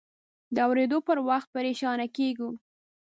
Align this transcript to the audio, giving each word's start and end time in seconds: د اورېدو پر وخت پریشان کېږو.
د 0.55 0.57
اورېدو 0.67 0.97
پر 1.07 1.17
وخت 1.29 1.47
پریشان 1.55 1.99
کېږو. 2.15 2.49